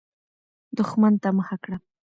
دښمن 0.77 1.13
ته 1.21 1.29
مخه 1.37 1.57
کړه. 1.63 1.77